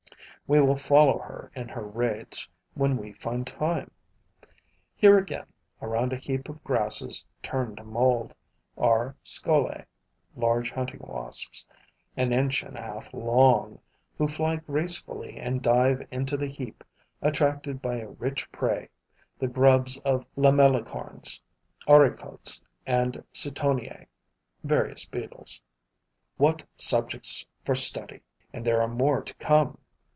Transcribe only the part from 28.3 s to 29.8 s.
And there are more to come.